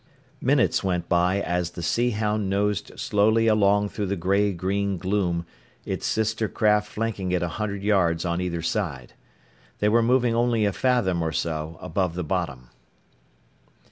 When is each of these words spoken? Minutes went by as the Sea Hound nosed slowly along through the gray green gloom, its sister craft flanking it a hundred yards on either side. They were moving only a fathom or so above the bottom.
Minutes 0.41 0.83
went 0.83 1.07
by 1.07 1.41
as 1.41 1.69
the 1.69 1.83
Sea 1.83 2.09
Hound 2.09 2.49
nosed 2.49 2.91
slowly 2.99 3.45
along 3.45 3.89
through 3.89 4.07
the 4.07 4.15
gray 4.15 4.51
green 4.51 4.97
gloom, 4.97 5.45
its 5.85 6.07
sister 6.07 6.49
craft 6.49 6.87
flanking 6.91 7.31
it 7.31 7.43
a 7.43 7.47
hundred 7.47 7.83
yards 7.83 8.25
on 8.25 8.41
either 8.41 8.63
side. 8.63 9.13
They 9.77 9.89
were 9.89 10.01
moving 10.01 10.33
only 10.33 10.65
a 10.65 10.73
fathom 10.73 11.21
or 11.21 11.31
so 11.31 11.77
above 11.79 12.15
the 12.15 12.23
bottom. 12.23 12.71